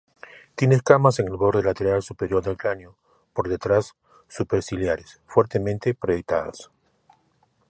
[0.55, 2.97] Tiene escamas en el borde lateral superior del cráneo,
[3.33, 3.93] por detrás
[4.27, 6.71] superciliares, fuertemente proyectadas.